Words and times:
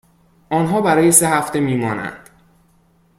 آنها 0.49 0.81
برای 0.81 1.11
سه 1.11 1.27
هفته 1.29 1.59
می 1.59 1.75
مانند. 1.77 2.29